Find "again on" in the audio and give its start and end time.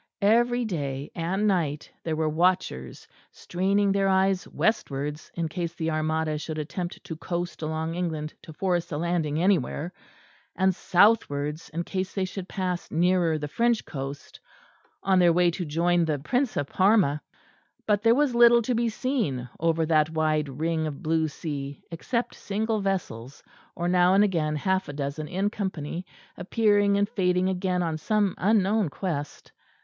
27.49-27.99